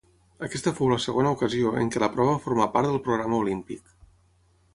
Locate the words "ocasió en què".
1.37-2.01